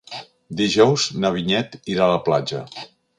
[0.61, 2.63] Dijous na Vinyet irà a la platja.